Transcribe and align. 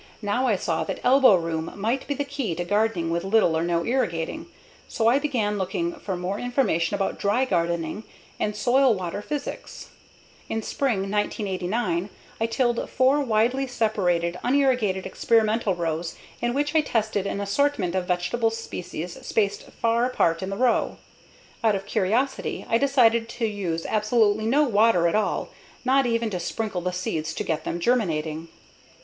Now 0.23 0.47
I 0.47 0.55
saw 0.55 0.83
that 0.85 0.99
elbow 1.03 1.35
room 1.35 1.73
might 1.75 2.07
be 2.07 2.15
the 2.15 2.23
key 2.25 2.55
to 2.55 2.65
gardening 2.65 3.11
with 3.11 3.23
little 3.23 3.55
or 3.55 3.61
no 3.63 3.85
irrigating, 3.85 4.47
so 4.87 5.05
I 5.07 5.19
began 5.19 5.59
looking 5.59 5.93
for 5.93 6.17
more 6.17 6.39
information 6.39 6.95
about 6.95 7.19
dry 7.19 7.45
gardening 7.45 8.05
and 8.39 8.55
soil/water 8.55 9.21
physics. 9.21 9.89
In 10.49 10.63
spring 10.63 11.01
1989, 11.01 12.09
I 12.39 12.45
tilled 12.47 12.89
four 12.89 13.19
widely 13.21 13.67
separated, 13.67 14.39
unirrigated 14.43 15.05
experimental 15.05 15.75
rows 15.75 16.15
in 16.41 16.55
which 16.55 16.73
I 16.73 16.81
tested 16.81 17.27
an 17.27 17.39
assortment 17.39 17.93
of 17.93 18.07
vegetable 18.07 18.49
species 18.49 19.19
spaced 19.23 19.67
far 19.69 20.05
apart 20.07 20.41
in 20.41 20.49
the 20.49 20.57
row. 20.57 20.97
Out 21.63 21.75
of 21.75 21.85
curiosity 21.85 22.65
I 22.67 22.79
decided 22.79 23.29
to 23.29 23.45
use 23.45 23.85
absolutely 23.85 24.47
no 24.47 24.63
water 24.63 25.07
at 25.07 25.13
all, 25.13 25.49
not 25.85 26.07
even 26.07 26.31
to 26.31 26.39
sprinkle 26.39 26.81
the 26.81 26.91
seeds 26.91 27.35
to 27.35 27.43
get 27.43 27.65
them 27.65 27.79
germinating. 27.79 28.47